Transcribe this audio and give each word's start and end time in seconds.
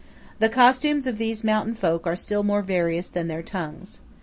The 0.39 0.49
costumes 0.49 1.05
of 1.05 1.19
these 1.19 1.43
mountain 1.43 1.75
folk 1.75 2.07
are 2.07 2.15
still 2.15 2.41
more 2.41 2.63
various 2.63 3.07
than 3.07 3.27
their 3.27 3.43
tongues. 3.43 3.99